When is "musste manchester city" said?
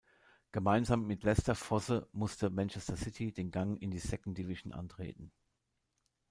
2.11-3.31